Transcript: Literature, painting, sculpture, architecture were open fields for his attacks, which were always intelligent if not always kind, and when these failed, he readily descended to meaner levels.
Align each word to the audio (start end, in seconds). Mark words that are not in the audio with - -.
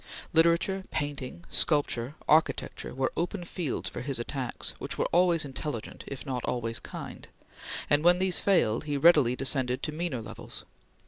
Literature, 0.33 0.83
painting, 0.89 1.45
sculpture, 1.47 2.15
architecture 2.27 2.91
were 2.91 3.11
open 3.15 3.43
fields 3.43 3.87
for 3.87 4.01
his 4.01 4.19
attacks, 4.19 4.71
which 4.79 4.97
were 4.97 5.05
always 5.11 5.45
intelligent 5.45 6.03
if 6.07 6.25
not 6.25 6.43
always 6.43 6.79
kind, 6.79 7.27
and 7.87 8.03
when 8.03 8.17
these 8.17 8.39
failed, 8.39 8.85
he 8.85 8.97
readily 8.97 9.35
descended 9.35 9.83
to 9.83 9.91
meaner 9.91 10.19
levels. 10.19 10.65